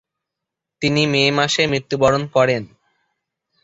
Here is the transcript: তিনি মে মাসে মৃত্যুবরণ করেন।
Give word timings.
তিনি 0.81 1.01
মে 1.07 1.23
মাসে 1.37 1.63
মৃত্যুবরণ 1.67 2.23
করেন। 2.27 2.63